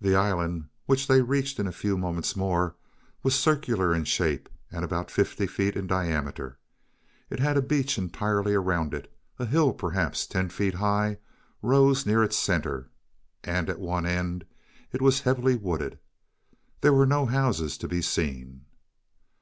[0.00, 2.76] The island, which they reached in a few moments more,
[3.22, 6.58] was circular in shape, and about fifty feet in diameter.
[7.28, 11.18] It had a beach entirely around it; a hill perhaps ten feet high
[11.60, 12.88] rose near its center,
[13.44, 14.46] and at one end
[14.92, 15.98] it was heavily wooded.
[16.80, 18.64] There were no houses to be seen.